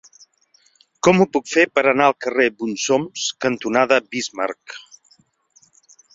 [1.07, 4.77] Com ho puc fer per anar al carrer Bonsoms cantonada Bismarck?